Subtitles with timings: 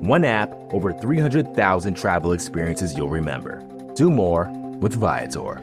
[0.00, 3.62] One app, over 300,000 travel experiences you'll remember.
[3.96, 4.48] Do more
[4.80, 5.60] with Viator.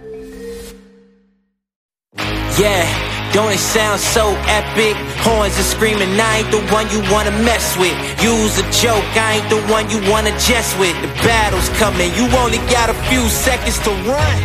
[2.59, 4.95] Yeah, don't it sound so epic?
[5.25, 7.97] Horns are screaming, I ain't the one you wanna mess with.
[8.21, 10.93] Use a joke, I ain't the one you wanna jest with.
[11.01, 14.37] The battle's coming, you only got a few seconds to run.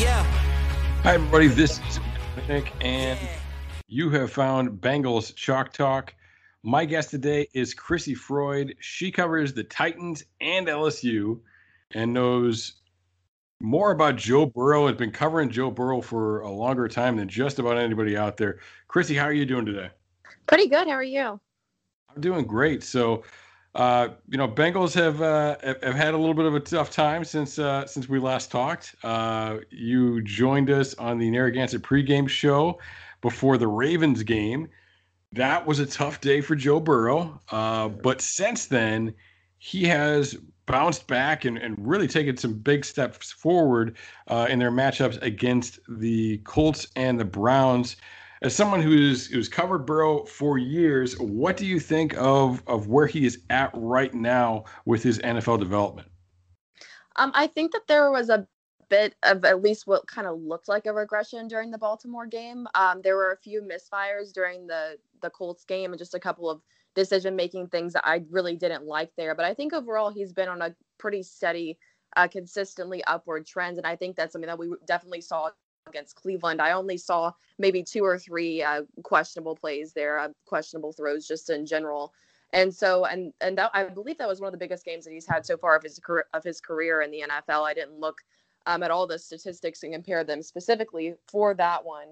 [0.00, 0.24] Yeah.
[1.04, 2.00] Hi, everybody, this is
[2.48, 3.20] Nick, and
[3.86, 6.12] you have found Bengals Chalk Talk.
[6.66, 8.74] My guest today is Chrissy Freud.
[8.80, 11.38] She covers the Titans and LSU
[11.92, 12.80] and knows
[13.60, 14.88] more about Joe Burrow.
[14.88, 18.58] Has been covering Joe Burrow for a longer time than just about anybody out there.
[18.88, 19.90] Chrissy, how are you doing today?
[20.48, 20.88] Pretty good.
[20.88, 21.38] How are you?
[22.12, 22.82] I'm doing great.
[22.82, 23.22] So,
[23.76, 27.22] uh, you know, Bengals have, uh, have had a little bit of a tough time
[27.22, 28.96] since uh, since we last talked.
[29.04, 32.80] Uh, you joined us on the Narragansett pregame show
[33.20, 34.68] before the Ravens game
[35.32, 37.40] that was a tough day for Joe Burrow.
[37.50, 39.14] Uh, but since then,
[39.58, 43.96] he has bounced back and, and really taken some big steps forward
[44.28, 47.96] uh, in their matchups against the Colts and the Browns.
[48.42, 53.06] As someone who's who's covered Burrow for years, what do you think of of where
[53.06, 56.08] he is at right now with his NFL development?
[57.16, 58.46] Um, I think that there was a
[58.88, 62.66] bit of at least what kind of looked like a regression during the Baltimore game.
[62.74, 66.50] Um, there were a few misfires during the the Colts game and just a couple
[66.50, 66.60] of
[66.94, 69.34] decision making things that I really didn't like there.
[69.34, 71.78] But I think overall he's been on a pretty steady,
[72.16, 75.50] uh, consistently upward trend, and I think that's something that we definitely saw
[75.88, 76.60] against Cleveland.
[76.60, 81.50] I only saw maybe two or three uh, questionable plays there, uh, questionable throws just
[81.50, 82.12] in general.
[82.52, 85.12] And so, and and that I believe that was one of the biggest games that
[85.12, 86.00] he's had so far of his
[86.32, 87.64] of his career in the NFL.
[87.64, 88.18] I didn't look
[88.66, 92.08] um, at all the statistics and compare them specifically for that one.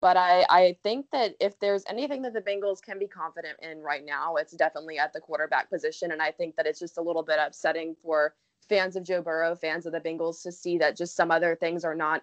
[0.00, 3.80] But I, I think that if there's anything that the Bengals can be confident in
[3.80, 6.12] right now, it's definitely at the quarterback position.
[6.12, 8.34] And I think that it's just a little bit upsetting for
[8.68, 11.84] fans of Joe Burrow, fans of the Bengals, to see that just some other things
[11.84, 12.22] are not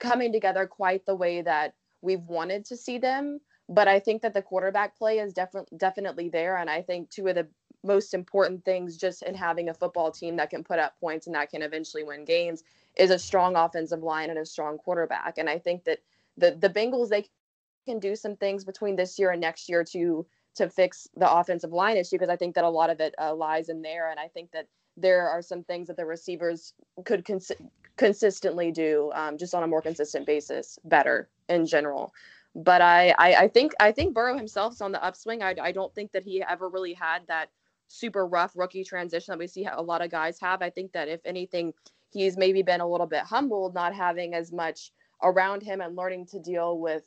[0.00, 3.38] coming together quite the way that we've wanted to see them.
[3.68, 6.58] But I think that the quarterback play is definitely definitely there.
[6.58, 7.46] And I think two of the
[7.84, 11.34] most important things just in having a football team that can put up points and
[11.34, 12.62] that can eventually win games
[12.96, 15.38] is a strong offensive line and a strong quarterback.
[15.38, 16.00] And I think that
[16.36, 17.26] the the Bengals they
[17.86, 21.72] can do some things between this year and next year to to fix the offensive
[21.72, 24.10] line issue because I think that a lot of it uh, lies in there.
[24.10, 24.66] And I think that
[24.96, 26.74] there are some things that the receivers
[27.06, 27.52] could cons-
[27.96, 32.12] consistently do um, just on a more consistent basis better in general.
[32.54, 35.42] But I, I, I think I think Burrow himself is on the upswing.
[35.42, 37.48] I, I don't think that he ever really had that
[37.88, 40.60] super rough rookie transition that we see a lot of guys have.
[40.60, 41.72] I think that if anything,
[42.12, 44.92] he's maybe been a little bit humbled, not having as much
[45.22, 47.04] around him and learning to deal with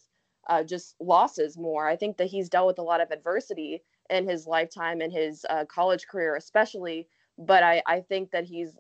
[0.50, 1.88] uh, just losses more.
[1.88, 5.46] I think that he's dealt with a lot of adversity in his lifetime, in his
[5.50, 7.08] uh, college career, especially.
[7.38, 8.78] But I, I think that he's,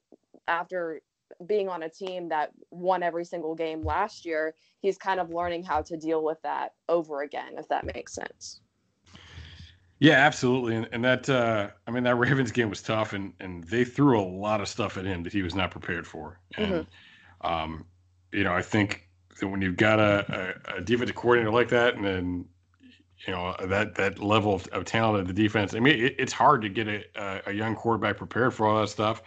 [0.47, 1.01] after
[1.47, 5.63] being on a team that won every single game last year, he's kind of learning
[5.63, 8.61] how to deal with that over again, if that makes sense.
[9.99, 10.75] Yeah, absolutely.
[10.75, 14.19] And, and that, uh, I mean, that Ravens game was tough, and and they threw
[14.19, 16.39] a lot of stuff at him that he was not prepared for.
[16.57, 17.47] And, mm-hmm.
[17.47, 17.85] um,
[18.31, 19.07] you know, I think
[19.39, 22.45] that when you've got a, a, a defensive coordinator like that, and then
[23.25, 25.73] you know that that level of, of talent of the defense.
[25.73, 28.89] I mean, it, it's hard to get a, a young quarterback prepared for all that
[28.89, 29.21] stuff.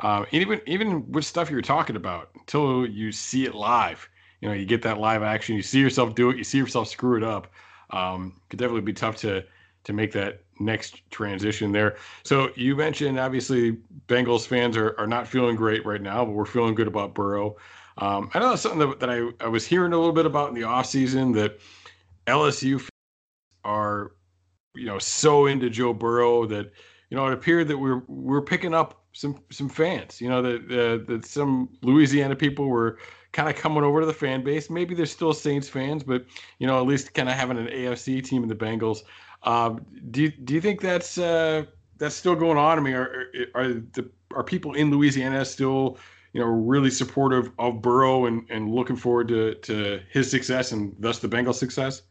[0.00, 4.08] Um, even even with stuff you're talking about, until you see it live,
[4.40, 6.88] you know, you get that live action, you see yourself do it, you see yourself
[6.88, 7.52] screw it up.
[7.90, 9.44] Um, could definitely be tough to
[9.84, 11.96] to make that next transition there.
[12.22, 16.44] So you mentioned obviously Bengals fans are, are not feeling great right now, but we're
[16.44, 17.56] feeling good about Burrow.
[17.98, 20.48] Um, I know that's something that, that I, I was hearing a little bit about
[20.48, 21.60] in the offseason that
[22.26, 22.86] LSU
[23.64, 24.12] are,
[24.74, 26.72] you know, so into Joe Burrow that,
[27.10, 30.20] you know, it appeared that we're we're picking up some some fans.
[30.20, 32.98] You know, that uh, that some Louisiana people were
[33.32, 34.68] kind of coming over to the fan base.
[34.70, 36.24] Maybe they're still Saints fans, but
[36.58, 39.02] you know, at least kind of having an AFC team in the Bengals.
[39.44, 41.64] Um, do you, do you think that's uh,
[41.98, 42.78] that's still going on?
[42.78, 45.98] I mean, are are the are people in Louisiana still
[46.32, 50.94] you know really supportive of Burrow and, and looking forward to to his success and
[50.98, 52.02] thus the Bengals' success?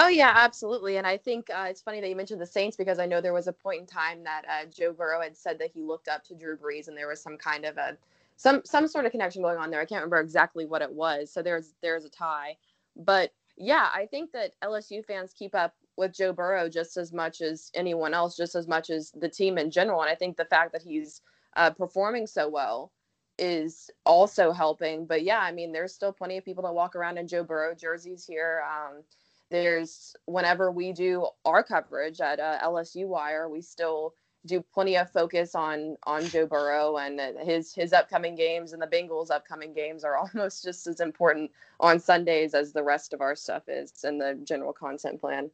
[0.00, 0.96] Oh yeah, absolutely.
[0.96, 3.32] And I think uh, it's funny that you mentioned the Saints because I know there
[3.32, 6.22] was a point in time that uh, Joe Burrow had said that he looked up
[6.24, 7.96] to Drew Brees, and there was some kind of a
[8.36, 9.80] some some sort of connection going on there.
[9.80, 11.32] I can't remember exactly what it was.
[11.32, 12.56] So there's there's a tie,
[12.96, 17.40] but yeah, I think that LSU fans keep up with Joe Burrow just as much
[17.40, 20.00] as anyone else, just as much as the team in general.
[20.00, 21.20] And I think the fact that he's
[21.56, 22.92] uh, performing so well
[23.38, 25.06] is also helping.
[25.06, 27.74] But yeah, I mean, there's still plenty of people that walk around in Joe Burrow
[27.74, 28.62] jerseys here.
[28.64, 29.02] Um,
[29.50, 34.14] there's whenever we do our coverage at uh, LSU Wire, we still
[34.46, 38.86] do plenty of focus on on Joe Burrow and his his upcoming games and the
[38.86, 43.34] Bengals' upcoming games are almost just as important on Sundays as the rest of our
[43.34, 45.50] stuff is in the general content plan.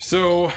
[0.00, 0.50] So,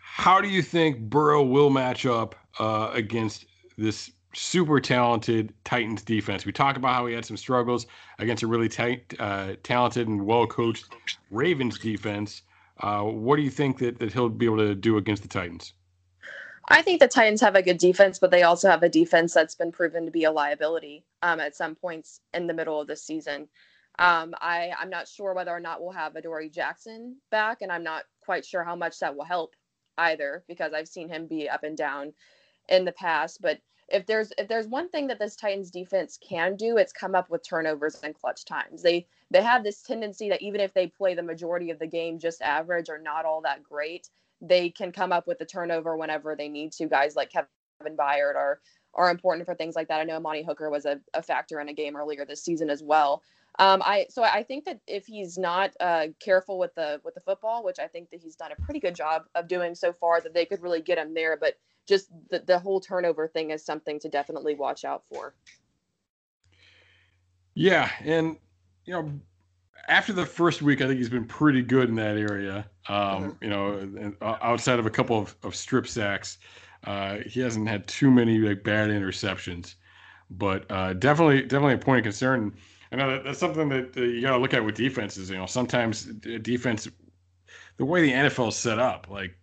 [0.00, 3.46] how do you think Burrow will match up uh, against
[3.76, 6.46] this super talented Titans defense.
[6.46, 7.86] We talked about how he had some struggles
[8.18, 10.86] against a really tight, uh, talented and well coached
[11.30, 12.42] Ravens defense.
[12.78, 15.74] Uh, what do you think that, that he'll be able to do against the Titans?
[16.68, 19.56] I think the Titans have a good defense, but they also have a defense that's
[19.56, 22.96] been proven to be a liability um, at some points in the middle of the
[22.96, 23.48] season.
[24.00, 27.84] Um, I, I'm not sure whether or not we'll have Adoree Jackson back, and I'm
[27.84, 29.54] not quite sure how much that will help
[29.98, 32.14] either because I've seen him be up and down
[32.70, 33.42] in the past.
[33.42, 33.60] But
[33.90, 37.28] if there's if there's one thing that this Titans defense can do, it's come up
[37.28, 38.82] with turnovers and clutch times.
[38.82, 42.18] They they have this tendency that even if they play the majority of the game
[42.18, 44.08] just average or not all that great,
[44.40, 46.86] they can come up with a turnover whenever they need to.
[46.86, 48.60] Guys like Kevin Byard are
[48.94, 50.00] are important for things like that.
[50.00, 52.82] I know Amani Hooker was a, a factor in a game earlier this season as
[52.82, 53.22] well.
[53.60, 57.20] Um, I so I think that if he's not uh, careful with the with the
[57.20, 60.22] football, which I think that he's done a pretty good job of doing so far,
[60.22, 61.36] that they could really get him there.
[61.38, 65.34] But just the, the whole turnover thing is something to definitely watch out for.
[67.52, 68.38] Yeah, and
[68.86, 69.12] you know,
[69.88, 72.66] after the first week, I think he's been pretty good in that area.
[72.88, 73.44] Um, mm-hmm.
[73.44, 76.38] You know, uh, outside of a couple of, of strip sacks,
[76.84, 79.74] uh, he hasn't had too many like bad interceptions.
[80.30, 82.54] But uh, definitely, definitely a point of concern.
[82.92, 85.30] I know that, that's something that uh, you got to look at with defenses.
[85.30, 86.88] You know, sometimes defense,
[87.76, 89.36] the way the NFL is set up, like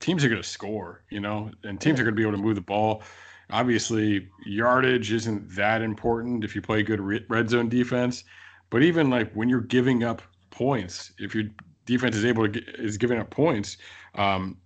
[0.00, 2.42] teams are going to score, you know, and teams are going to be able to
[2.42, 3.02] move the ball.
[3.50, 8.24] Obviously, yardage isn't that important if you play good red zone defense,
[8.70, 11.44] but even like when you're giving up points, if your
[11.84, 13.76] defense is able to get, is giving up points,
[14.14, 14.56] um,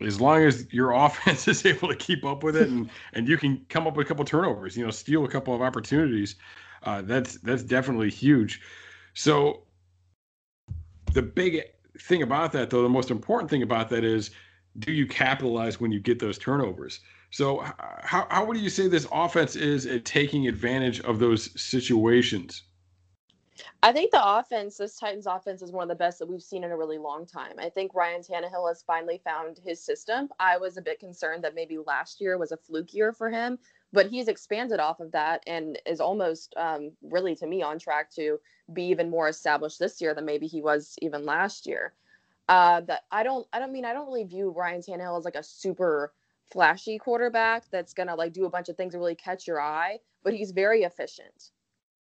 [0.00, 3.36] as long as your offense is able to keep up with it and and you
[3.36, 6.36] can come up with a couple turnovers, you know, steal a couple of opportunities,
[6.82, 8.60] uh, that's that's definitely huge.
[9.14, 9.62] So
[11.12, 11.62] the big
[12.00, 14.30] thing about that, though, the most important thing about that is
[14.78, 17.00] do you capitalize when you get those turnovers?
[17.30, 17.64] So,
[18.02, 22.62] how, how would you say this offense is at taking advantage of those situations?
[23.82, 26.64] I think the offense, this Titans offense, is one of the best that we've seen
[26.64, 27.54] in a really long time.
[27.58, 30.28] I think Ryan Tannehill has finally found his system.
[30.38, 33.58] I was a bit concerned that maybe last year was a fluke year for him,
[33.92, 38.10] but he's expanded off of that and is almost um, really, to me, on track
[38.14, 38.38] to
[38.72, 41.94] be even more established this year than maybe he was even last year.
[42.48, 45.34] Uh, that I don't, I don't mean I don't really view Ryan Tannehill as like
[45.34, 46.12] a super
[46.50, 49.98] flashy quarterback that's gonna like do a bunch of things to really catch your eye,
[50.22, 51.50] but he's very efficient.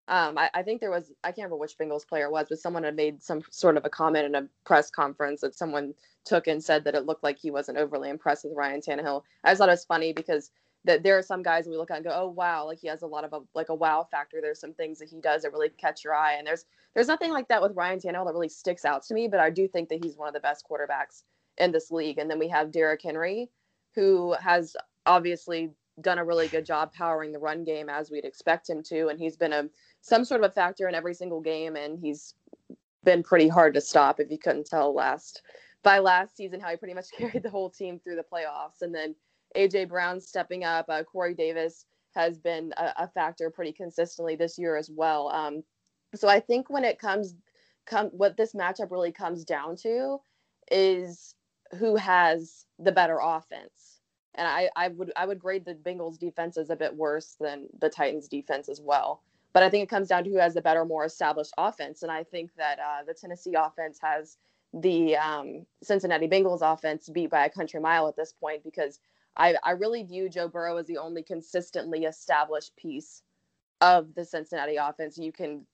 [0.09, 2.83] Um, I, I, think there was I can't remember which Bengals player was, but someone
[2.83, 5.93] had made some sort of a comment in a press conference that someone
[6.23, 9.23] took and said that it looked like he wasn't overly impressed with Ryan Tannehill.
[9.43, 10.51] I just thought it was funny because
[10.87, 13.01] that there are some guys we look at and go, oh wow, like he has
[13.01, 14.39] a lot of a, like a wow factor.
[14.41, 16.65] There's some things that he does that really catch your eye, and there's
[16.95, 19.27] there's nothing like that with Ryan Tannehill that really sticks out to me.
[19.27, 21.23] But I do think that he's one of the best quarterbacks
[21.57, 22.17] in this league.
[22.17, 23.49] And then we have Derrick Henry,
[23.95, 24.75] who has
[25.05, 29.09] obviously done a really good job powering the run game as we'd expect him to,
[29.09, 29.69] and he's been a
[30.01, 32.33] some sort of a factor in every single game, and he's
[33.03, 34.19] been pretty hard to stop.
[34.19, 35.41] If you couldn't tell last
[35.83, 38.95] by last season how he pretty much carried the whole team through the playoffs, and
[38.95, 39.15] then
[39.55, 40.85] AJ Brown stepping up.
[40.89, 41.85] Uh, Corey Davis
[42.15, 45.29] has been a, a, factor pretty consistently this year as well.
[45.29, 45.63] Um,
[46.15, 47.35] so I think when it comes,
[47.85, 50.19] come what this matchup really comes down to
[50.71, 51.35] is
[51.77, 53.99] who has the better offense.
[54.35, 57.67] And I, I would I would grade the Bengals defense as a bit worse than
[57.79, 59.21] the Titans defense as well.
[59.53, 62.03] But I think it comes down to who has the better, more established offense.
[62.03, 64.37] And I think that uh, the Tennessee offense has
[64.73, 68.99] the um, Cincinnati Bengals offense beat by a country mile at this point because
[69.37, 73.21] I, I really view Joe Burrow as the only consistently established piece
[73.79, 75.65] of the Cincinnati offense you can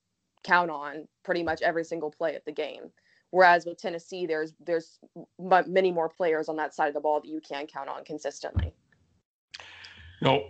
[0.42, 2.90] count on pretty much every single play of the game.
[3.30, 5.00] Whereas with Tennessee, there's there's
[5.66, 8.72] many more players on that side of the ball that you can count on consistently.
[10.20, 10.46] No,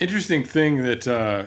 [0.00, 1.46] interesting thing that uh,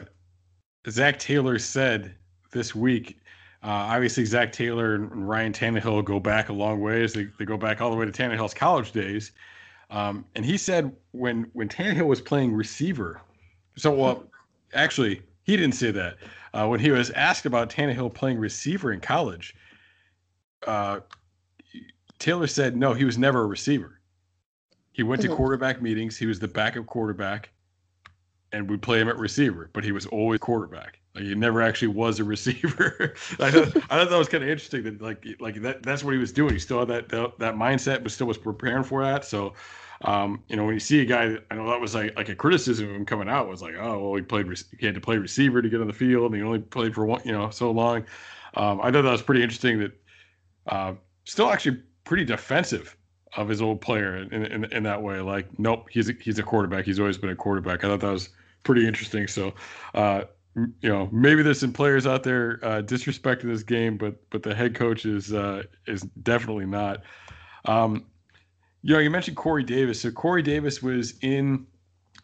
[0.88, 2.14] Zac Taylor said
[2.50, 3.20] this week
[3.62, 7.12] Uh, obviously, Zac Taylor and Ryan Tannehill go back a long ways.
[7.12, 9.32] They, they go back all the way to Tannehill's college days.
[9.90, 13.20] Um, and he said when when Tannehill was playing receiver,
[13.76, 14.24] so well,
[14.72, 16.16] actually, he didn't say that.
[16.54, 19.54] Uh, when he was asked about Tannehill playing receiver in college,
[20.66, 21.00] uh,
[22.18, 24.00] Taylor said no, he was never a receiver.
[24.92, 25.30] He went mm-hmm.
[25.30, 26.16] to quarterback meetings.
[26.16, 27.50] He was the backup quarterback,
[28.52, 30.98] and we play him at receiver, but he was always quarterback.
[31.14, 33.14] Like he never actually was a receiver.
[33.38, 36.12] I, thought, I thought that was kind of interesting that like like that that's what
[36.12, 36.52] he was doing.
[36.52, 39.24] He still had that that, that mindset, but still was preparing for that.
[39.24, 39.54] So
[40.02, 42.34] um, you know, when you see a guy, I know that was like like a
[42.34, 44.46] criticism of him coming out was like, oh, well, he played,
[44.78, 47.04] he had to play receiver to get on the field, and he only played for
[47.04, 48.06] one, you know, so long.
[48.54, 49.78] Um, I thought that was pretty interesting.
[49.78, 49.92] That
[50.68, 52.96] uh, still actually pretty defensive
[53.36, 55.20] of his old player in, in, in that way.
[55.20, 56.84] Like, nope, he's a, he's a quarterback.
[56.84, 57.84] He's always been a quarterback.
[57.84, 58.30] I thought that was
[58.62, 59.26] pretty interesting.
[59.26, 59.54] So,
[59.94, 60.22] uh,
[60.56, 64.54] you know, maybe there's some players out there uh, disrespecting this game, but but the
[64.54, 67.02] head coach is uh, is definitely not.
[67.64, 68.06] Um,
[68.82, 70.00] you know, you mentioned Corey Davis.
[70.00, 71.66] So Corey Davis was in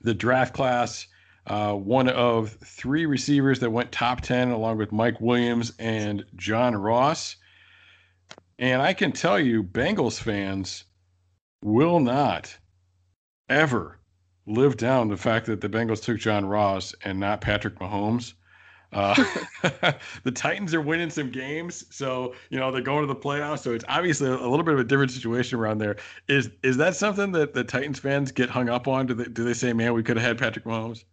[0.00, 1.06] the draft class,
[1.46, 6.74] uh, one of three receivers that went top ten, along with Mike Williams and John
[6.74, 7.36] Ross.
[8.58, 10.84] And I can tell you, Bengals fans
[11.62, 12.56] will not
[13.48, 13.98] ever
[14.46, 18.34] live down the fact that the Bengals took John Ross and not Patrick Mahomes.
[18.92, 19.14] Uh,
[20.22, 23.58] the Titans are winning some games, so you know they're going to the playoffs.
[23.58, 25.96] So it's obviously a little bit of a different situation around there.
[26.28, 29.06] Is is that something that the Titans fans get hung up on?
[29.06, 31.04] Do they do they say, "Man, we could have had Patrick Mahomes"?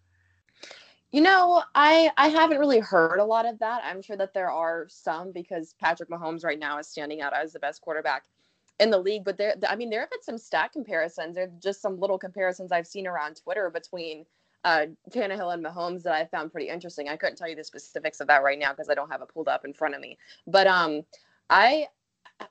[1.12, 3.84] You know, I I haven't really heard a lot of that.
[3.84, 7.54] I'm sure that there are some because Patrick Mahomes right now is standing out as
[7.54, 8.24] the best quarterback
[8.80, 9.24] in the league.
[9.24, 11.36] But there, I mean, there have been some stat comparisons.
[11.36, 14.26] There are just some little comparisons I've seen around Twitter between
[14.64, 17.10] uh, Tannehill and Mahomes that I found pretty interesting.
[17.10, 19.30] I couldn't tell you the specifics of that right now because I don't have it
[19.34, 20.18] pulled up in front of me.
[20.48, 21.02] But um,
[21.50, 21.88] I,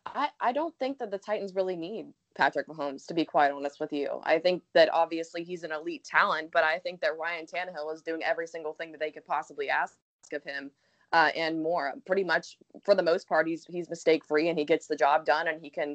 [0.07, 3.81] I, I don't think that the Titans really need Patrick Mahomes, to be quite honest
[3.81, 4.21] with you.
[4.25, 8.03] I think that obviously he's an elite talent, but I think that Ryan Tannehill is
[8.03, 9.97] doing every single thing that they could possibly ask
[10.33, 10.71] of him.
[11.13, 11.93] Uh, and more.
[12.07, 15.27] Pretty much, for the most part, he's he's mistake free and he gets the job
[15.27, 15.95] done, and he can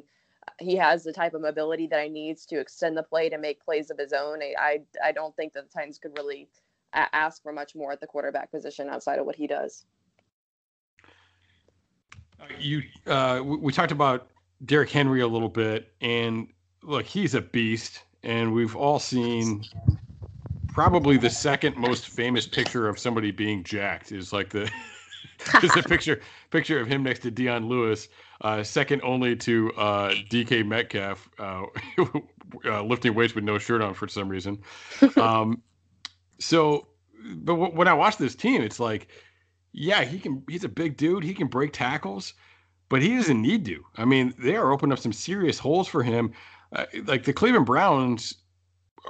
[0.58, 3.64] he has the type of mobility that I needs to extend the play to make
[3.64, 4.42] plays of his own.
[4.42, 6.48] I I, I don't think that the Titans could really
[6.92, 9.84] ask for much more at the quarterback position outside of what he does.
[12.40, 14.28] Uh, you uh, we talked about
[14.64, 16.48] Derrick Henry a little bit, and
[16.82, 19.64] look, he's a beast, and we've all seen
[20.68, 24.70] probably the second most famous picture of somebody being jacked is like the
[25.62, 28.08] is a picture picture of him next to Dion Lewis
[28.40, 31.64] uh, second only to uh, DK Metcalf uh,
[32.64, 34.58] uh, lifting weights with no shirt on for some reason.
[35.16, 35.62] Um,
[36.38, 36.86] so,
[37.36, 39.08] but w- when I watch this team, it's like,
[39.72, 40.42] yeah, he can.
[40.48, 41.24] He's a big dude.
[41.24, 42.34] He can break tackles,
[42.88, 43.84] but he doesn't need to.
[43.96, 46.32] I mean, they are opening up some serious holes for him.
[46.72, 48.34] Uh, like the Cleveland Browns,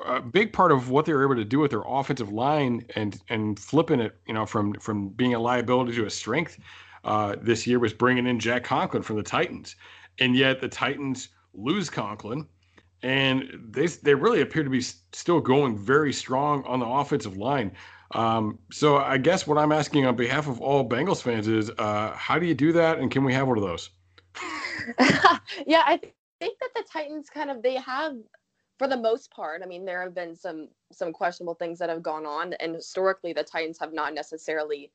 [0.06, 3.20] a big part of what they were able to do with their offensive line and
[3.28, 6.58] and flipping it, you know, from from being a liability to a strength
[7.04, 9.76] uh, this year was bringing in Jack Conklin from the Titans,
[10.18, 12.46] and yet the Titans lose Conklin,
[13.02, 17.72] and they they really appear to be still going very strong on the offensive line.
[18.12, 22.12] Um, so I guess what I'm asking on behalf of all Bengals fans is, uh,
[22.14, 23.90] how do you do that, and can we have one of those?
[25.66, 26.00] yeah, I
[26.40, 28.14] think that the Titans kind of they have
[28.78, 32.02] for the most part, I mean, there have been some some questionable things that have
[32.02, 34.90] gone on, and historically, the Titans have not necessarily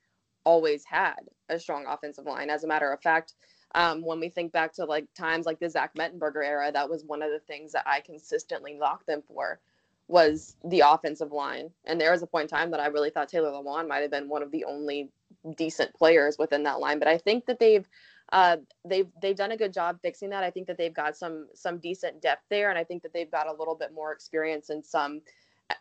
[0.46, 2.50] always had a strong offensive line.
[2.50, 3.34] As a matter of fact,
[3.76, 7.04] um, when we think back to like times like the Zach Mettenberger era, that was
[7.04, 9.60] one of the things that I consistently knocked them for
[10.08, 11.72] was the offensive line.
[11.86, 14.12] And there was a point in time that I really thought Taylor Lewan might have
[14.12, 15.10] been one of the only
[15.56, 17.00] decent players within that line.
[17.00, 17.88] But I think that they've
[18.32, 20.44] uh, they've they've done a good job fixing that.
[20.44, 23.30] I think that they've got some some decent depth there, and I think that they've
[23.30, 25.22] got a little bit more experience in some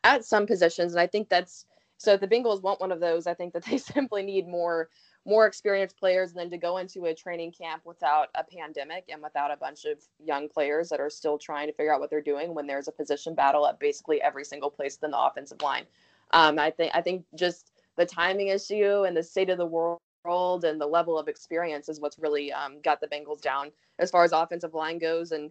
[0.04, 0.92] at some positions.
[0.92, 1.66] And I think that's
[1.98, 4.88] so if the Bengals want one of those, I think that they simply need more
[5.24, 9.52] more experienced players than to go into a training camp without a pandemic and without
[9.52, 12.52] a bunch of young players that are still trying to figure out what they're doing
[12.54, 15.84] when there's a position battle at basically every single place in the offensive line.
[16.32, 20.00] Um, I think I think just the timing issue and the state of the world
[20.24, 24.24] and the level of experience is what's really um, got the Bengals down as far
[24.24, 25.50] as offensive line goes, and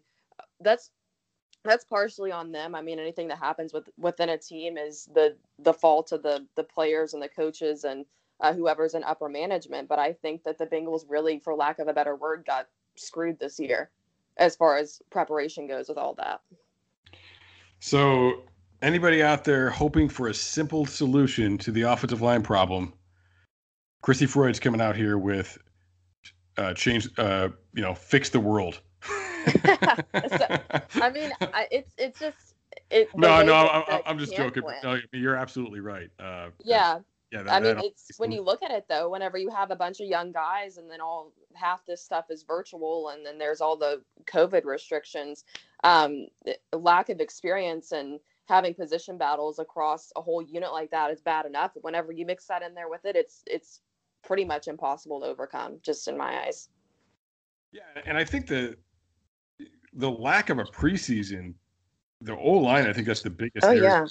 [0.60, 0.92] that's
[1.63, 2.74] that's partially on them.
[2.74, 6.46] I mean, anything that happens with within a team is the the fault of the
[6.56, 8.06] the players and the coaches and
[8.40, 9.88] uh, whoever's in upper management.
[9.88, 13.40] But I think that the Bengals really, for lack of a better word, got screwed
[13.40, 13.90] this year
[14.38, 16.42] as far as preparation goes with all that.
[17.80, 18.44] So,
[18.82, 22.94] anybody out there hoping for a simple solution to the offensive line problem?
[24.01, 25.58] Christy Freud's coming out here with
[26.58, 28.81] uh, change, uh, you know, fix the world.
[29.05, 29.13] so,
[31.01, 32.55] I mean, I, it's it's just
[32.89, 33.10] it.
[33.15, 34.63] No, no, I'm, I'm just joking.
[34.84, 36.10] No, you're absolutely right.
[36.20, 37.00] Uh, yeah,
[37.31, 37.43] yeah.
[37.43, 39.10] That, I mean, it's when you look at it though.
[39.10, 42.43] Whenever you have a bunch of young guys, and then all half this stuff is
[42.43, 45.46] virtual, and then there's all the COVID restrictions,
[45.84, 46.27] um,
[46.74, 51.46] lack of experience and having position battles across a whole unit like that is bad
[51.46, 51.72] enough.
[51.81, 53.81] Whenever you mix that in there with it, it's it's
[54.24, 56.70] pretty much impossible to overcome, just in my eyes.
[57.72, 58.75] Yeah, and I think the
[59.94, 61.54] the lack of a preseason,
[62.22, 63.66] the O line, I think that's the biggest.
[63.66, 63.84] Oh area.
[63.84, 64.08] yeah.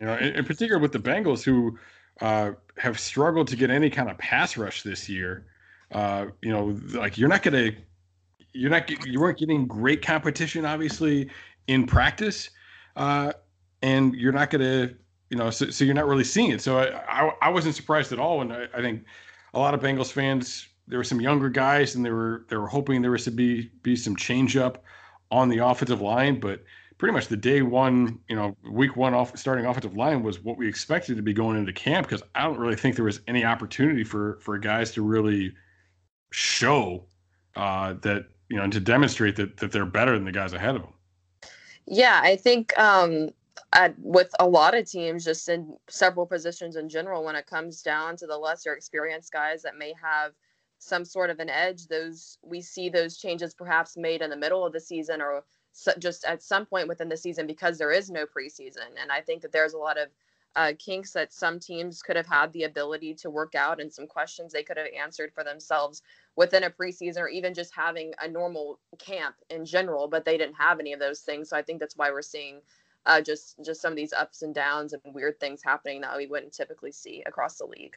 [0.00, 1.78] You know, in, in, particular with the Bengals, who
[2.20, 5.46] uh, have struggled to get any kind of pass rush this year.
[5.92, 7.70] Uh, you know, like you're not gonna,
[8.52, 11.30] you're not, you weren't getting great competition, obviously,
[11.68, 12.50] in practice.
[12.96, 13.32] Uh,
[13.82, 14.94] and you're not going to,
[15.30, 16.60] you know, so, so, you're not really seeing it.
[16.60, 18.42] So I, I, I wasn't surprised at all.
[18.42, 19.04] And I, I, think
[19.54, 22.66] a lot of Bengals fans, there were some younger guys, and they were they were
[22.66, 24.84] hoping there was to be be some change up
[25.30, 26.62] on the offensive line, but
[26.98, 30.56] pretty much the day one, you know, week one off starting offensive line was what
[30.56, 33.44] we expected to be going into camp because I don't really think there was any
[33.44, 35.52] opportunity for for guys to really
[36.32, 37.04] show
[37.56, 40.76] uh, that you know and to demonstrate that that they're better than the guys ahead
[40.76, 40.92] of them.
[41.86, 43.30] Yeah, I think um,
[43.72, 47.82] at, with a lot of teams, just in several positions in general, when it comes
[47.82, 50.32] down to the lesser experienced guys that may have
[50.78, 54.66] some sort of an edge, those we see those changes perhaps made in the middle
[54.66, 55.44] of the season or
[55.98, 58.90] just at some point within the season because there is no preseason.
[59.00, 60.08] And I think that there's a lot of
[60.54, 64.06] uh, kinks that some teams could have had the ability to work out and some
[64.06, 66.02] questions they could have answered for themselves
[66.36, 70.56] within a preseason or even just having a normal camp in general, but they didn't
[70.56, 71.48] have any of those things.
[71.48, 72.60] So I think that's why we're seeing
[73.06, 76.26] uh, just just some of these ups and downs and weird things happening that we
[76.26, 77.96] wouldn't typically see across the league.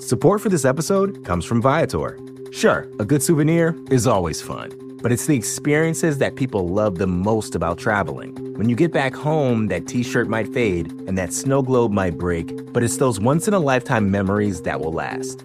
[0.00, 2.18] Support for this episode comes from Viator.
[2.52, 7.06] Sure, a good souvenir is always fun, but it's the experiences that people love the
[7.06, 8.34] most about traveling.
[8.56, 12.16] When you get back home, that t shirt might fade and that snow globe might
[12.16, 15.44] break, but it's those once in a lifetime memories that will last.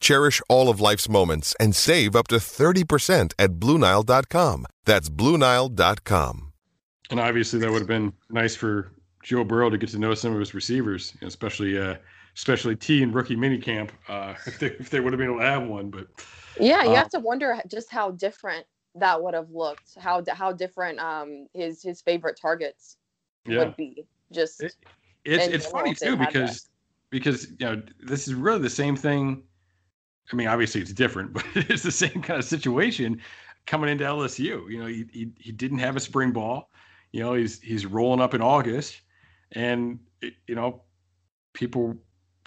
[0.00, 4.66] Cherish all of life's moments and save up to 30% at BlueNile.com.
[4.84, 6.52] That's BlueNile.com.
[7.10, 10.32] And obviously, that would have been nice for Joe Burrow to get to know some
[10.32, 11.96] of his receivers, especially uh,
[12.36, 15.44] especially Tee and rookie minicamp, uh, if, they, if they would have been able to
[15.44, 15.90] have one.
[15.90, 16.08] But
[16.60, 20.52] yeah, you uh, have to wonder just how different that would have looked, how how
[20.52, 22.96] different um, his his favorite targets
[23.46, 23.58] yeah.
[23.58, 24.06] would be.
[24.32, 24.74] Just it,
[25.24, 26.68] it's it's funny too because
[27.10, 29.42] because you know this is really the same thing.
[30.32, 33.20] I mean, obviously it's different, but it's the same kind of situation
[33.66, 34.70] coming into LSU.
[34.70, 36.70] You know, he, he, he didn't have a spring ball.
[37.12, 39.00] You know, he's he's rolling up in August,
[39.52, 40.82] and you know,
[41.54, 41.96] people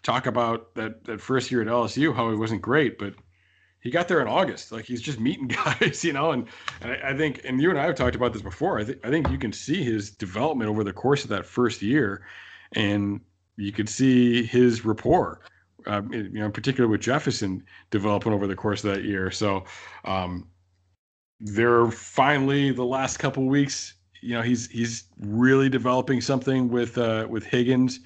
[0.04, 3.14] talk about that that first year at LSU how he wasn't great, but
[3.82, 4.72] he got there in August.
[4.72, 6.32] Like he's just meeting guys, you know.
[6.32, 6.48] And,
[6.82, 8.80] and I, I, think, and you and I have talked about this before.
[8.80, 11.82] I think I think you can see his development over the course of that first
[11.82, 12.24] year,
[12.74, 13.20] and
[13.58, 15.42] you could see his rapport,
[15.88, 19.32] um, you know, in particular with Jefferson developing over the course of that year.
[19.32, 19.66] So,
[20.06, 20.48] um,
[21.40, 27.28] they're finally the last couple weeks you know he's he's really developing something with uh,
[27.30, 28.00] with Higgins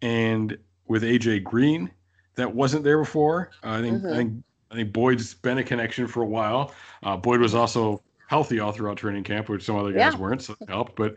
[0.00, 1.90] and with AJ Green
[2.36, 3.50] that wasn't there before.
[3.62, 4.12] Uh, I think mm-hmm.
[4.12, 6.72] I think I think Boyd's been a connection for a while.
[7.02, 10.18] Uh, Boyd was also healthy all throughout training camp, which some other guys yeah.
[10.18, 10.96] weren't, so it helped.
[10.96, 11.16] But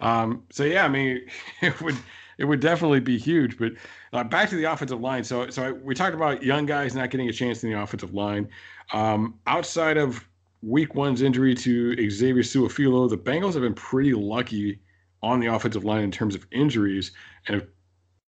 [0.00, 1.26] um, so yeah, I mean,
[1.60, 1.96] it would
[2.40, 3.58] it would definitely be huge.
[3.58, 3.72] But
[4.14, 5.22] uh, back to the offensive line.
[5.22, 8.14] So, so I, we talked about young guys not getting a chance in the offensive
[8.14, 8.48] line.
[8.94, 10.26] Um, outside of
[10.62, 14.80] Week One's injury to Xavier Su'a-Filo, the Bengals have been pretty lucky
[15.22, 17.12] on the offensive line in terms of injuries,
[17.46, 17.66] and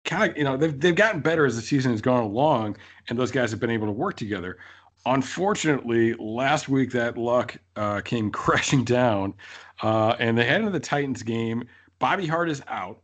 [0.05, 2.77] kind of you know they've they've gotten better as the season has gone along,
[3.09, 4.59] and those guys have been able to work together.
[5.07, 9.33] Unfortunately, last week that luck uh, came crashing down,
[9.83, 11.67] uh, and they head into the Titans game.
[11.99, 13.01] Bobby Hart is out,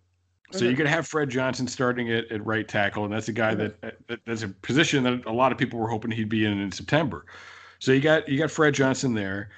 [0.51, 0.71] so mm-hmm.
[0.71, 3.69] you could have Fred Johnson starting at, at right tackle, and that's a guy mm-hmm.
[3.83, 6.59] that, that that's a position that a lot of people were hoping he'd be in
[6.59, 7.27] in September.
[7.79, 9.51] So you got you got Fred Johnson there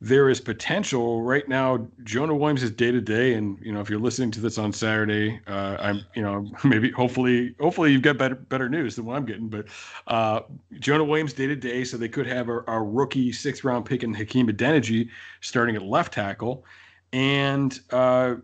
[0.00, 1.86] there is potential right now.
[2.04, 4.72] Jonah Williams is day to day, and you know if you're listening to this on
[4.72, 9.16] Saturday, uh, I'm you know maybe hopefully hopefully you've got better better news than what
[9.16, 9.48] I'm getting.
[9.48, 9.66] But
[10.06, 10.40] uh,
[10.78, 14.04] Jonah Williams day to day, so they could have a, a rookie sixth round pick
[14.04, 15.08] in Hakeem Adeniji
[15.40, 16.64] starting at left tackle,
[17.12, 18.36] and uh,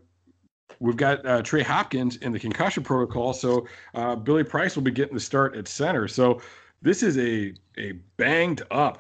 [0.81, 4.91] we've got uh, Trey Hopkins in the concussion protocol, so uh, Billy Price will be
[4.91, 6.09] getting the start at center.
[6.09, 6.41] So
[6.83, 8.99] this is a a banged up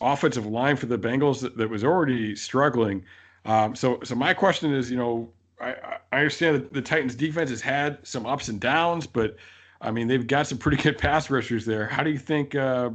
[0.00, 3.04] offensive line for the Bengals that, that was already struggling.
[3.44, 5.74] Um, so, so my question is, you know, I,
[6.12, 9.36] I understand that the Titans defense has had some ups and downs, but
[9.80, 11.86] I mean, they've got some pretty good pass rushers there.
[11.86, 12.90] How do you think, uh,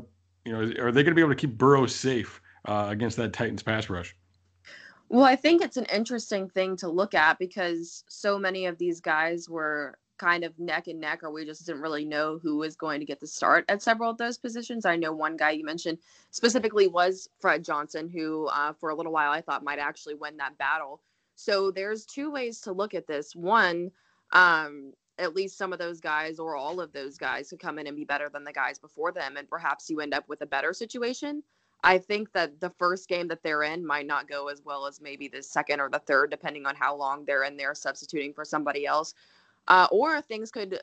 [0.45, 3.33] you know, are they going to be able to keep Burrow safe uh, against that
[3.33, 4.15] Titans pass rush?
[5.11, 9.01] Well, I think it's an interesting thing to look at because so many of these
[9.01, 12.77] guys were kind of neck and neck, or we just didn't really know who was
[12.77, 14.85] going to get the start at several of those positions.
[14.85, 15.97] I know one guy you mentioned
[16.29, 20.37] specifically was Fred Johnson, who uh, for a little while I thought might actually win
[20.37, 21.01] that battle.
[21.35, 23.35] So there's two ways to look at this.
[23.35, 23.91] One,
[24.31, 27.87] um, at least some of those guys or all of those guys could come in
[27.87, 30.47] and be better than the guys before them, and perhaps you end up with a
[30.47, 31.43] better situation.
[31.83, 35.01] I think that the first game that they're in might not go as well as
[35.01, 38.45] maybe the second or the third, depending on how long they're in there substituting for
[38.45, 39.13] somebody else
[39.67, 40.79] uh, or things could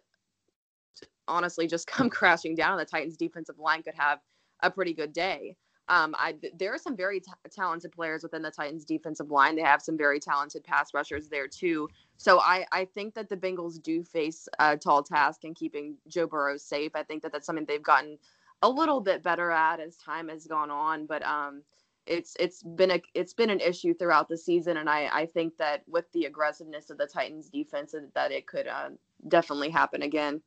[1.27, 2.79] honestly just come crashing down.
[2.79, 4.21] The Titans' defensive line could have
[4.63, 5.57] a pretty good day.
[5.91, 9.57] Um, I, there are some very t- talented players within the Titans' defensive line.
[9.57, 11.89] They have some very talented pass rushers there too.
[12.19, 16.27] So I, I think that the Bengals do face a tall task in keeping Joe
[16.27, 16.93] Burrow safe.
[16.95, 18.19] I think that that's something they've gotten
[18.62, 21.07] a little bit better at as time has gone on.
[21.07, 21.62] But um,
[22.07, 25.57] it's it's been a it's been an issue throughout the season, and I I think
[25.59, 28.90] that with the aggressiveness of the Titans defense, that it could uh,
[29.29, 30.40] definitely happen again.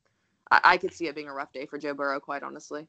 [0.49, 2.87] I, I, could see it being a rough day for Joe Burrow, quite honestly.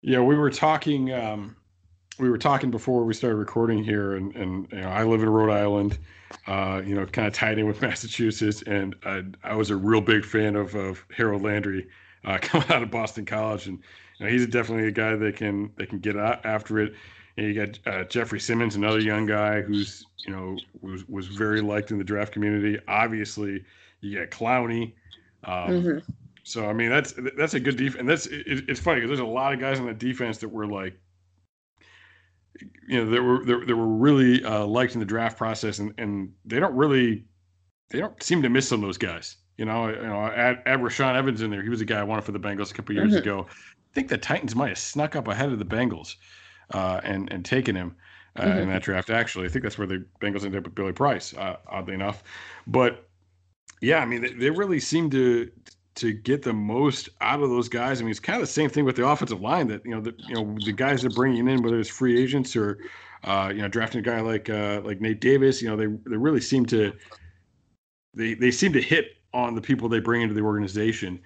[0.00, 1.12] Yeah, we were talking.
[1.12, 1.56] Um,
[2.18, 5.28] we were talking before we started recording here, and and you know, I live in
[5.28, 5.98] Rhode Island.
[6.46, 10.00] Uh, you know, kind of tied in with Massachusetts, and I, I was a real
[10.00, 11.88] big fan of of Harold Landry
[12.24, 13.78] uh, coming out of Boston College, and
[14.18, 16.94] you know, he's definitely a guy that can that can get after it.
[17.36, 21.60] And you got uh, Jeffery Simmons, another young guy who's you know was was very
[21.60, 22.78] liked in the draft community.
[22.88, 23.64] Obviously,
[24.00, 24.92] you got Clowney.
[25.44, 25.98] Um, mm-hmm.
[26.44, 28.00] So I mean that's that's a good defense.
[28.00, 30.48] And that's it, it's funny because there's a lot of guys on the defense that
[30.48, 30.94] were like,
[32.86, 35.92] you know, that were that, that were really uh, liked in the draft process, and
[35.98, 37.24] and they don't really
[37.90, 39.36] they don't seem to miss some of those guys.
[39.56, 41.62] You know, you know, add, add Rashaan Evans in there.
[41.62, 43.18] He was a guy I wanted for the Bengals a couple years mm-hmm.
[43.18, 43.46] ago.
[43.50, 46.16] I think the Titans might have snuck up ahead of the Bengals
[46.72, 47.94] uh, and and taken him
[48.36, 48.58] uh, mm-hmm.
[48.58, 49.10] in that draft.
[49.10, 51.34] Actually, I think that's where the Bengals ended up with Billy Price.
[51.34, 52.24] Uh, oddly enough,
[52.66, 53.08] but
[53.80, 55.50] yeah, I mean they, they, really seem to
[55.96, 58.00] to get the most out of those guys.
[58.00, 60.00] I mean, it's kind of the same thing with the offensive line that you know
[60.00, 62.78] the you know the guys they're bringing in, whether it's free agents or
[63.24, 65.62] uh, you know drafting a guy like uh, like Nate Davis.
[65.62, 66.92] You know, they they really seem to
[68.14, 71.20] they they seem to hit on the people they bring into the organization.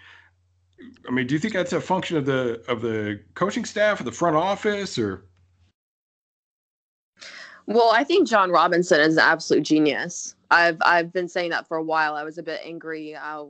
[1.07, 4.05] I mean, do you think that's a function of the of the coaching staff or
[4.05, 5.25] the front office or?
[7.67, 10.35] Well, I think Jon Robinson is an absolute genius.
[10.51, 12.15] I've I've been saying that for a while.
[12.15, 13.45] I was a bit angry uh,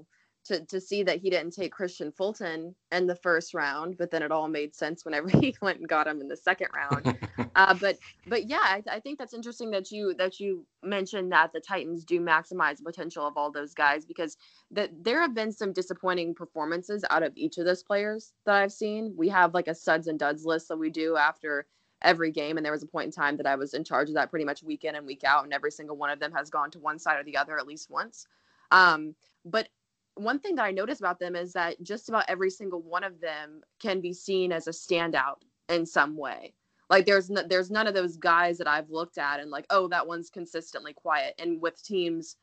[0.49, 4.23] to to see that he didn't take Kristian Fulton in the first round, but then
[4.23, 7.17] it all made sense whenever he went and got him in the second round.
[7.55, 11.53] uh, but but yeah, I, I, think that's interesting that you that you mentioned that
[11.53, 14.37] the Titans do maximize the potential of all those guys because
[14.71, 18.73] that there have been some disappointing performances out of each of those players that I've
[18.73, 19.15] seen.
[19.17, 21.67] We have like a suds and duds list that we do after
[22.03, 24.15] every game and there was a point in time that I was in charge of
[24.15, 26.49] that pretty much week in and week out and every single one of them has
[26.49, 28.29] gone to one side or the other at least once.
[28.71, 29.69] Um, but
[30.19, 33.21] one thing that I noticed about them is that just about every single one of
[33.21, 35.37] them can be seen as a standout
[35.69, 36.55] in some way.
[36.91, 39.89] Like there's no, there's none of those guys that I've looked at and like oh
[39.89, 41.35] that one's consistently quiet.
[41.39, 42.37] And with teams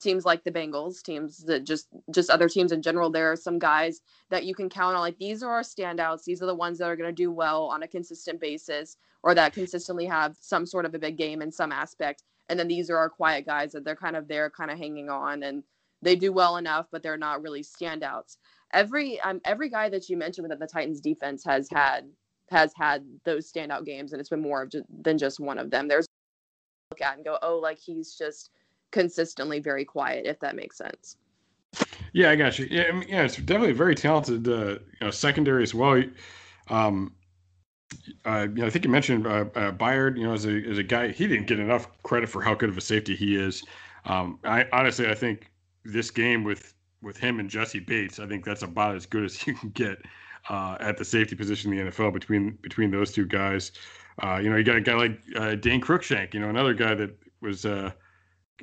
[0.00, 3.58] teams like the Bengals, teams that just just other teams in general, there are some
[3.58, 5.00] guys that you can count on.
[5.00, 6.24] Like these are our standouts.
[6.24, 9.34] These are the ones that are going to do well on a consistent basis, or
[9.34, 12.22] that consistently have some sort of a big game in some aspect.
[12.48, 15.10] And then these are our quiet guys that they're kind of there, kind of hanging
[15.10, 15.64] on and
[16.02, 18.36] they do well enough, but they're not really standouts.
[18.72, 22.08] Every um, every guy that you mentioned within the Titans defense has had
[22.50, 25.88] has had those standout games, and it's been more just, than just one of them.
[25.88, 26.06] There's
[26.90, 28.50] look at and go, oh, like he's just
[28.90, 31.16] consistently very quiet, if that makes sense.
[32.12, 32.66] Yeah, I got you.
[32.70, 34.48] Yeah, I mean, yeah, it's definitely very talented.
[34.48, 36.02] Uh, you know, secondary as well.
[36.68, 37.12] Um,
[38.24, 40.16] uh, you know, I think you mentioned uh, uh, Byard.
[40.16, 42.70] You know, as a as a guy, he didn't get enough credit for how good
[42.70, 43.62] of a safety he is.
[44.04, 45.50] Um, I honestly, I think
[45.84, 49.46] this game with with him and Jessie Bates, I think that's about as good as
[49.46, 49.98] you can get
[50.48, 53.72] uh, at the safety position in the NFL between between those two guys.
[54.22, 56.94] Uh, you know, you got a guy like uh, Dane Cruikshank, you know, another guy
[56.94, 57.92] that was, uh,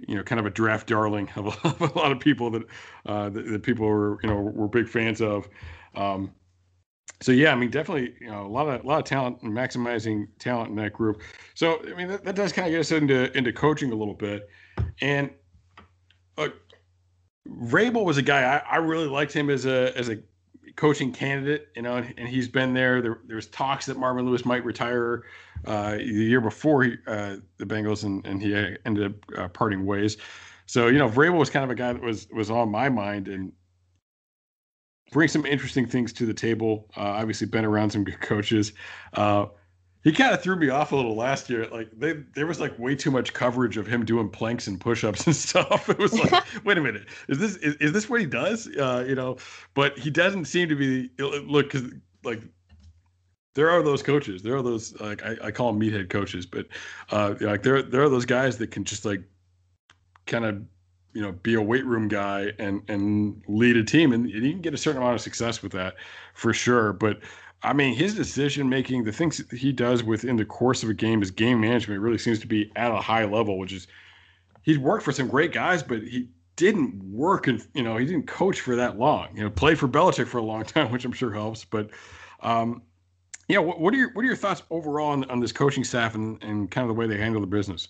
[0.06, 2.64] you know, kind of a draft darling of a, of a lot of people that,
[3.06, 5.48] uh, that, that people were, you know, were big fans of.
[5.96, 6.34] Um,
[7.22, 9.54] so yeah, I mean, definitely, you know, a lot of a lot of talent and
[9.54, 11.22] maximizing talent in that group.
[11.54, 14.14] So I mean, that, that does kind of get us into into coaching a little
[14.14, 14.50] bit.
[15.00, 15.30] And
[16.38, 16.50] uh,
[17.48, 20.18] Vrabel was a guy I, I really liked him as a as a
[20.76, 23.02] coaching candidate, you know, and, and he's been there.
[23.02, 23.20] there.
[23.26, 25.24] There's talks that Marvin Lewis might retire
[25.66, 28.54] uh, the year before he, uh, the Bengals, and, and he
[28.86, 30.18] ended up uh, parting ways.
[30.66, 33.28] So you know, Vrabel was kind of a guy that was was on my mind
[33.28, 33.52] and
[35.12, 36.90] bring some interesting things to the table.
[36.98, 38.74] Uh, obviously, been around some good coaches.
[40.06, 41.68] Uh, he kind of threw me off a little last year.
[41.68, 45.26] Like they, there was like way too much coverage of him doing planks and push-ups
[45.26, 45.90] and stuff.
[45.90, 48.68] It was like, wait a minute, is this is, is this what he does?
[48.68, 49.38] Uh, you know,
[49.74, 51.10] but he doesn't seem to be.
[51.20, 51.92] Look, because
[52.24, 52.42] like
[53.56, 54.44] there are those coaches.
[54.44, 56.68] There are those like I, I call them meathead coaches, but
[57.12, 59.24] uh, like there there are those guys that can just like
[60.26, 60.62] kind of
[61.14, 64.62] you know be a weight room guy and and lead a team, and you can
[64.62, 65.96] get a certain amount of success with that
[66.34, 66.94] for sure.
[66.94, 67.22] But
[67.66, 71.20] I mean, his decision making, the things he does within the course of a game,
[71.20, 73.88] his game management really seems to be at a high level, which is
[74.62, 78.28] he's worked for some great guys, but he didn't work and you know he didn't
[78.28, 79.36] coach for that long.
[79.36, 81.66] You know, played for Belichick for a long time, which I'm sure helps.
[81.66, 81.90] But
[82.42, 82.84] um,
[83.48, 86.16] yeah, what, what, are your what are your thoughts overall on, on this coaching staff
[86.16, 87.88] and, and kind of the way they handle the business?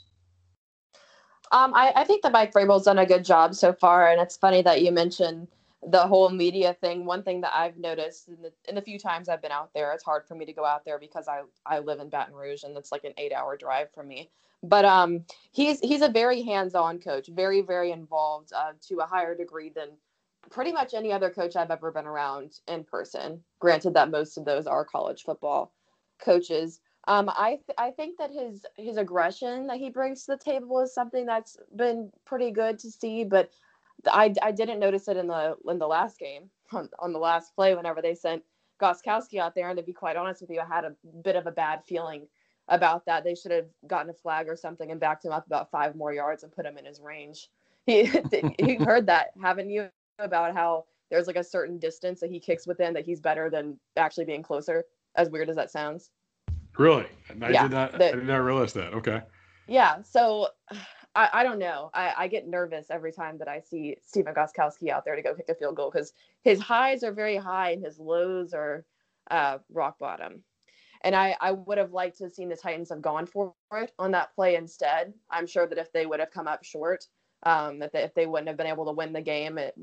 [1.51, 4.35] Um, I, I think that Mike Vrabel's done a good job so far, and it's
[4.35, 5.47] funny that you mentioned
[5.87, 9.29] the whole media thing one thing that i've noticed in the in the few times
[9.29, 11.79] i've been out there it's hard for me to go out there because i i
[11.79, 14.29] live in baton rouge and it's like an eight hour drive for me
[14.63, 19.35] but um he's he's a very hands-on coach very very involved uh, to a higher
[19.35, 19.89] degree than
[20.49, 24.45] pretty much any other coach i've ever been around in person granted that most of
[24.45, 25.71] those are college football
[26.19, 30.37] coaches um, I th- I think that his his aggression that he brings to the
[30.37, 33.23] table is something that's been pretty good to see.
[33.23, 33.51] But
[34.11, 37.55] I, I didn't notice it in the in the last game on, on the last
[37.55, 38.43] play whenever they sent
[38.81, 39.69] Gostkowski out there.
[39.69, 42.27] And to be quite honest with you, I had a bit of a bad feeling
[42.67, 43.23] about that.
[43.23, 46.13] They should have gotten a flag or something and backed him up about five more
[46.13, 47.49] yards and put him in his range.
[47.85, 48.09] He
[48.59, 49.89] you heard that, haven't you?
[50.17, 53.77] About how there's like a certain distance that he kicks within that he's better than
[53.97, 54.85] actually being closer.
[55.15, 56.11] As weird as that sounds.
[56.77, 57.05] Really?
[57.41, 57.95] I yeah, did not.
[57.95, 58.93] I did not realize that.
[58.93, 59.21] Okay.
[59.67, 60.01] Yeah.
[60.01, 60.49] So
[61.15, 61.89] I, I don't know.
[61.93, 65.33] I, I get nervous every time that I see Stephen Gostkowski out there to go
[65.33, 66.11] kick a field goal because
[66.43, 68.83] his highs are very high and his lows are
[69.31, 70.43] uh, rock bottom.
[71.01, 73.93] And I, I would have liked to have seen the Titans have gone for it
[73.97, 75.13] on that play instead.
[75.29, 77.05] I'm sure that if they would have come up short,
[77.43, 79.75] um, that they, if they wouldn't have been able to win the game it,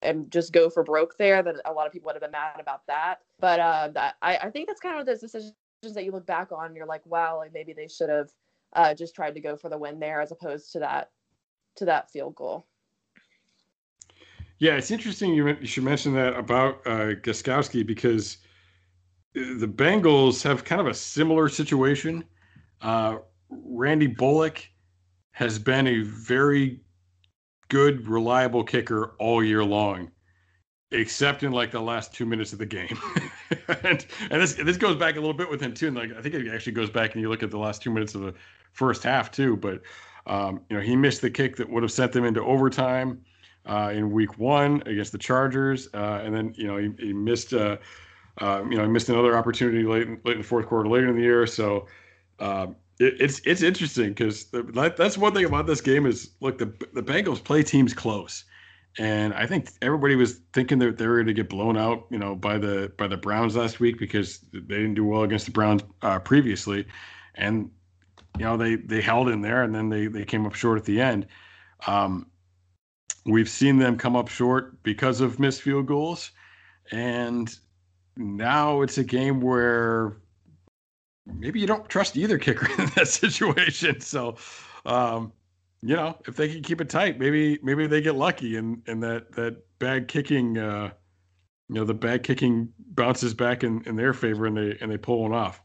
[0.00, 2.58] and just go for broke there, that a lot of people would have been mad
[2.58, 3.16] about that.
[3.38, 6.52] But uh, that, I, I think that's kind of those decisions that you look back
[6.52, 8.30] on and you're like, wow, like maybe they should have–
[8.74, 11.10] uh, just tried to go for the win there as opposed to that
[11.76, 12.66] to that field goal.
[14.58, 18.38] Yeah, it's interesting you, you should mention that about uh, Gostkowski because
[19.32, 22.24] the Bengals have kind of a similar situation.
[22.82, 24.68] Uh, Randy Bullock
[25.32, 26.80] has been a very
[27.68, 30.10] good, reliable kicker all year long,
[30.92, 32.98] except in like the last two minutes of the game.
[33.84, 35.88] and and this this goes back a little bit with him too.
[35.88, 37.90] And like I think it actually goes back and you look at the last two
[37.90, 38.34] minutes of the
[38.72, 39.56] first half too.
[39.56, 39.82] But
[40.26, 43.22] um, you know, he missed the kick that would have sent them into overtime
[43.66, 47.52] uh, in Week One against the Chargers, uh, and then you know he, he missed.
[47.52, 47.76] Uh,
[48.38, 51.08] um, you know, he missed another opportunity late in, late in the fourth quarter later
[51.08, 51.46] in the year.
[51.46, 51.86] So
[52.38, 56.72] um, it, it's it's interesting because that's one thing about this game is look the
[56.94, 58.44] the Bengals play teams close,
[58.98, 62.18] and I think everybody was thinking that they were going to get blown out, you
[62.18, 65.52] know, by the by the Browns last week because they didn't do well against the
[65.52, 66.86] Browns uh, previously,
[67.36, 67.70] and
[68.38, 70.84] you know they they held in there and then they they came up short at
[70.84, 71.26] the end.
[71.86, 72.26] Um,
[73.24, 76.32] we've seen them come up short because of missed field goals,
[76.90, 77.54] and
[78.16, 80.16] now it's a game where
[81.26, 84.00] maybe you don't trust either kicker in that situation.
[84.00, 84.36] So,
[84.84, 85.32] um,
[85.82, 89.02] you know, if they can keep it tight, maybe maybe they get lucky and and
[89.02, 90.90] that that bad kicking, uh,
[91.68, 94.98] you know, the bad kicking bounces back in, in their favor and they and they
[94.98, 95.62] pull one off.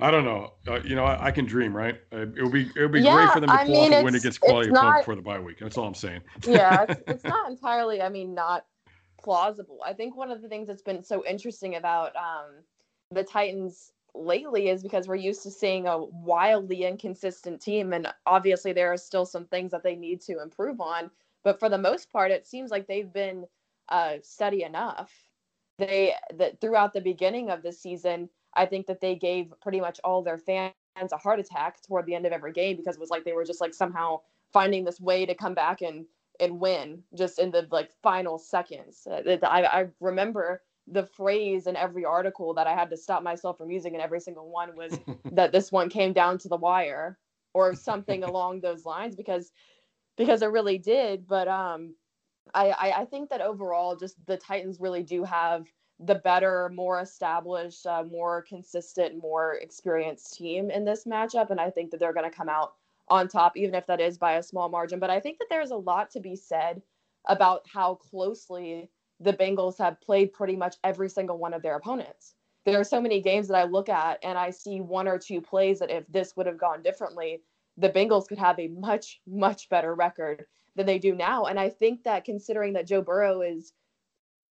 [0.00, 0.54] I don't know.
[0.66, 2.00] Uh, you know, I, I, can dream, right?
[2.10, 4.00] Uh, it would be it would be yeah, great for them to pull mean, off
[4.00, 5.58] a win against quality opponent before the bye week.
[5.60, 6.22] That's all I'm saying.
[6.46, 8.00] yeah, it's, it's, not entirely.
[8.00, 8.64] I mean, not
[9.22, 9.80] plausible.
[9.84, 12.62] I think one of the things that's been so interesting about um,
[13.10, 18.72] the Titans lately is because we're used to seeing a wildly inconsistent team, and obviously
[18.72, 21.10] there are still some things that they need to improve on.
[21.42, 23.46] But for the most part, it seems like they've been
[23.88, 25.12] uh, steady enough.
[25.78, 30.00] They that throughout the beginning of the season, I think that they gave pretty much
[30.04, 30.74] all their fans
[31.12, 33.44] a heart attack toward the end of every game because it was like they were
[33.44, 34.20] just like somehow
[34.52, 36.04] finding this way to come back and
[36.40, 39.06] and win just in the like final seconds.
[39.10, 43.58] Uh, I, I remember the phrase in every article that I had to stop myself
[43.58, 44.98] from using in every single one was
[45.32, 47.18] that this one came down to the wire
[47.54, 49.50] or something along those lines because
[50.16, 51.26] because it really did.
[51.26, 51.94] But um
[52.54, 55.66] I, I, I think that overall just the Titans really do have
[56.00, 61.50] the better, more established, uh, more consistent, more experienced team in this matchup.
[61.50, 62.72] And I think that they're going to come out
[63.08, 64.98] on top, even if that is by a small margin.
[64.98, 66.80] But I think that there's a lot to be said
[67.28, 68.90] about how closely
[69.20, 72.34] the Bengals have played pretty much every single one of their opponents.
[72.64, 75.40] There are so many games that I look at and I see one or two
[75.40, 77.40] plays that if this would have gone differently,
[77.76, 81.44] the Bengals could have a much, much better record than they do now.
[81.44, 83.72] And I think that considering that Joe Burrow is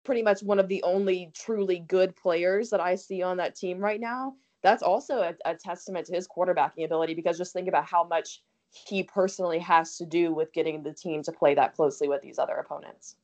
[0.04, 3.78] pretty much one of the only truly good players that I see on that team
[3.78, 7.84] right now, that's also a, a testament to his quarterbacking ability because just think about
[7.86, 12.08] how much he personally has to do with getting the team to play that closely
[12.08, 13.16] with these other opponents.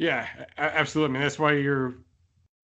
[0.00, 1.10] Yeah, absolutely.
[1.10, 1.94] I mean, that's why you're.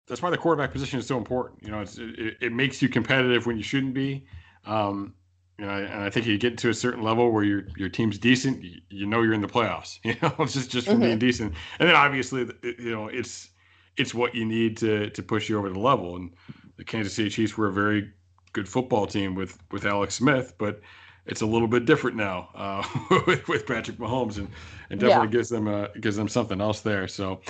[0.08, 1.64] That's why the quarterback position is so important.
[1.64, 4.26] You know, it's, it, it makes you competitive when you shouldn't be.
[4.66, 5.16] Um,
[5.58, 8.20] you know, and I think you get to a certain level where your your team's
[8.20, 9.98] decent, you, you know you're in the playoffs.
[10.04, 11.06] You know, just just from mm-hmm.
[11.06, 13.50] being decent, and then obviously, you know, it's
[13.98, 16.16] it's what you need to to push you over the level.
[16.16, 16.36] And
[16.78, 18.12] the Kansas City Chiefs were a very
[18.52, 20.82] good football team with with Alex Smith, but
[21.26, 22.84] it's a little bit different now uh,
[23.28, 24.50] with, with Patrick Mahomes, and
[24.90, 25.32] and definitely yeah.
[25.32, 27.08] gives them a, gives them something else there.
[27.08, 27.42] So,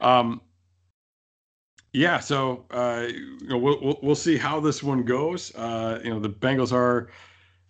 [0.00, 0.40] um,
[1.92, 5.54] yeah, so uh, you know we'll, we'll, we'll see how this one goes.
[5.54, 7.10] Uh, you know the Bengals are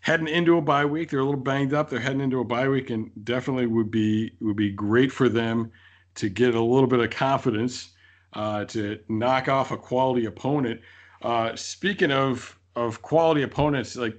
[0.00, 1.10] heading into a bye week.
[1.10, 1.88] They're a little banged up.
[1.88, 5.70] They're heading into a bye week, and definitely would be would be great for them
[6.16, 7.90] to get a little bit of confidence
[8.34, 10.80] uh, to knock off a quality opponent.
[11.22, 14.18] Uh, speaking of of quality opponents, like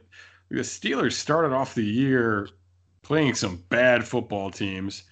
[0.53, 2.47] the Steelers started off the year
[3.01, 5.03] playing some bad football teams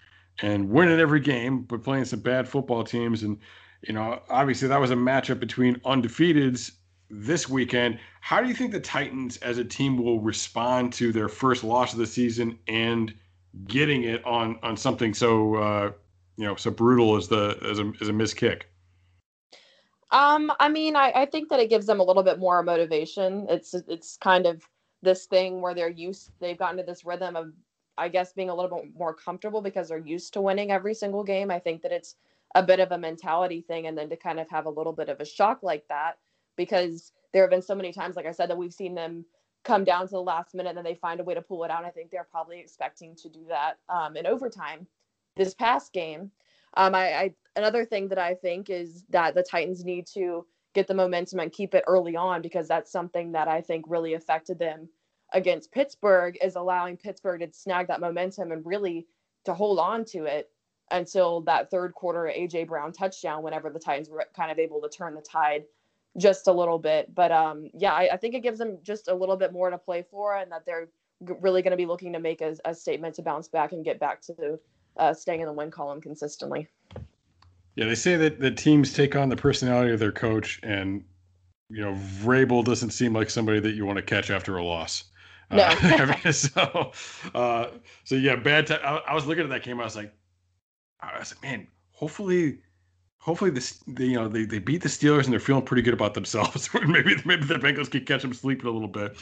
[0.41, 3.23] and winning every game, but playing some bad football teams.
[3.23, 3.39] And,
[3.82, 6.73] you know, obviously that was a matchup between undefeateds
[7.10, 7.97] this weekend.
[8.21, 11.91] How do you think the Titans as a team will respond to their first loss
[11.91, 13.13] of the season and
[13.65, 15.91] getting it on on something so uh,
[16.38, 18.67] you know so brutal as the as a as a missed kick?
[20.12, 23.47] Um, I mean, I, I think that it gives them a little bit more motivation.
[23.49, 24.62] It's it's kind of
[25.01, 27.53] this thing where they're used they've gotten to this rhythm of
[27.97, 31.23] I guess being a little bit more comfortable because they're used to winning every single
[31.23, 31.51] game.
[31.51, 32.15] I think that it's
[32.55, 35.09] a bit of a mentality thing and then to kind of have a little bit
[35.09, 36.17] of a shock like that
[36.55, 39.25] because there have been so many times like I said that we've seen them
[39.63, 41.71] come down to the last minute and then they find a way to pull it
[41.71, 41.85] out.
[41.85, 44.87] I think they're probably expecting to do that um, in overtime
[45.35, 46.31] this past game.
[46.75, 50.88] Um, I, I another thing that I think is that the Titans need to get
[50.88, 54.60] the momentum and keep it early on because that's something that I think really affected
[54.60, 54.89] them
[55.34, 59.07] against Pittsburgh is allowing Pittsburgh to snag that momentum and really
[59.45, 60.49] to hold on to it
[60.91, 64.89] until that third quarter AJ Brown touchdown whenever the Titans were kind of able to
[64.89, 65.63] turn the tide
[66.17, 67.13] just a little bit.
[67.15, 69.77] But um, yeah, I, I think it gives them just a little bit more to
[69.77, 70.89] play for and that they're
[71.21, 73.99] really going to be looking to make a, a, statement to bounce back and get
[73.99, 74.60] back to
[74.97, 76.67] uh, staying in the win column consistently.
[77.75, 81.03] Yeah, they say that the teams take on the personality of their coach, and
[81.69, 85.05] you know, Vrabel doesn't seem like somebody that you want to catch after a loss.
[85.49, 85.67] No.
[85.84, 86.91] Uh, so,
[87.36, 87.67] uh,
[88.03, 88.67] so yeah, bad.
[88.67, 89.79] T- I, I was looking at that game.
[89.79, 90.13] I was like,
[91.02, 92.60] I was like, man, hopefully,
[93.17, 95.93] hopefully this, they, you know, they, they beat the Steelers and they're feeling pretty good
[95.93, 96.69] about themselves.
[96.87, 99.17] maybe maybe the Bengals can catch them sleeping a little bit.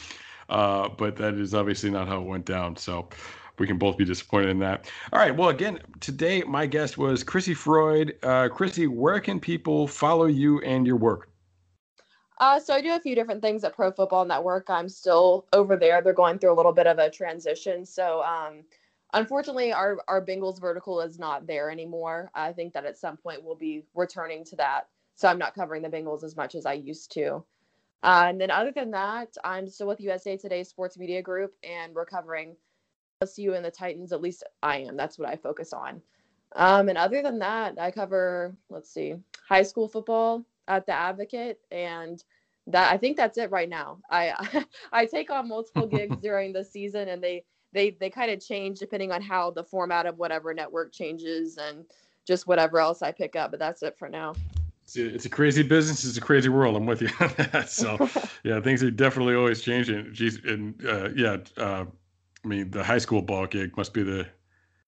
[0.48, 2.76] Uh, but that is obviously not how it went down.
[2.76, 3.08] So,
[3.60, 4.90] we can both be disappointed in that.
[5.12, 5.36] All right.
[5.36, 8.16] Well, again, today my guest was Chrissy Freud.
[8.22, 11.28] Uh, Chrissy, where can people follow you and your work?
[12.38, 14.70] Uh, so I do a few different things at Pro Football Network.
[14.70, 16.00] I'm still over there.
[16.00, 17.84] They're going through a little bit of a transition.
[17.84, 18.64] So um,
[19.12, 22.30] unfortunately, our our Bengals vertical is not there anymore.
[22.34, 24.88] I think that at some point we'll be returning to that.
[25.16, 27.44] So I'm not covering the Bengals as much as I used to.
[28.02, 31.94] Uh, and then other than that, I'm still with USA Today Sports Media Group, and
[31.94, 32.56] we're covering
[33.22, 34.12] LSU and the Titans.
[34.12, 34.96] At least I am.
[34.96, 36.00] That's what I focus on.
[36.56, 39.14] Um, and other than that, I cover let's see,
[39.46, 42.22] high school football at the Advocate, and
[42.66, 43.98] that I think that's it right now.
[44.10, 48.44] I I take on multiple gigs during the season, and they they they kind of
[48.44, 51.84] change depending on how the format of whatever network changes and
[52.26, 53.50] just whatever else I pick up.
[53.50, 54.34] But that's it for now.
[54.84, 56.04] It's a, it's a crazy business.
[56.04, 56.74] It's a crazy world.
[56.74, 57.70] I'm with you on that.
[57.70, 58.08] So
[58.42, 60.12] yeah, things are definitely always changing.
[60.12, 61.84] Geez, and uh, yeah, uh,
[62.44, 64.26] I mean the high school ball gig must be the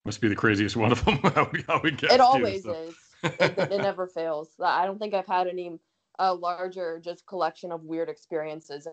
[0.05, 1.18] must be the craziest one of them.
[1.34, 2.72] how we, how we get it always so.
[2.72, 2.94] is.
[3.24, 4.48] It, it, never fails.
[4.61, 5.78] I don't think I've had any
[6.18, 8.88] uh, larger just collection of weird experiences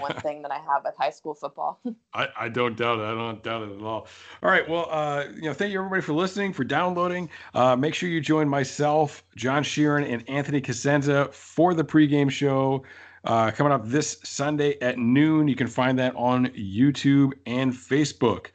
[0.00, 1.80] one thing that I have with high school football.
[2.14, 3.02] I, I don't doubt it.
[3.02, 4.06] I don't doubt it at all.
[4.42, 4.68] All right.
[4.68, 7.28] Well, uh, you know, thank you everybody for listening, for downloading.
[7.54, 12.84] Uh, make sure you join myself, John Sheeran, and Anthony Cosenza for the pregame show.
[13.24, 15.48] Uh, coming up this Sunday at noon.
[15.48, 18.46] You can find that on YouTube and Facebook.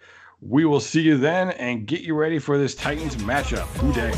[0.41, 3.68] We will see you then and get you ready for this Titans matchup.
[3.78, 4.12] Who Dey?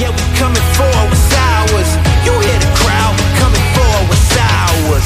[0.00, 1.96] Yeah, we coming forward with sours.
[2.24, 5.04] You hear the crowd we coming forward with sours.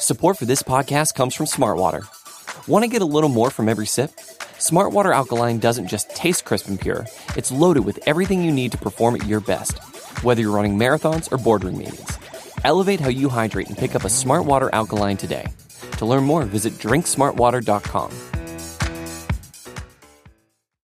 [0.00, 2.04] Support for this podcast comes from Smartwater.
[2.68, 4.10] Want to get a little more from every sip?
[4.60, 8.76] Smartwater Alkaline doesn't just taste crisp and pure, it's loaded with everything you need to
[8.76, 9.78] perform at your best,
[10.22, 12.18] whether you're running marathons or boardroom meetings.
[12.62, 15.46] Elevate how you hydrate and pick up a Smartwater Alkaline today.
[15.92, 18.39] To learn more, visit drinksmartwater.com.